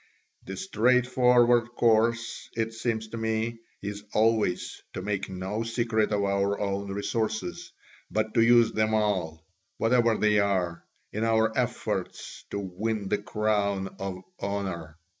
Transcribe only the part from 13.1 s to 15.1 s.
crown of honour.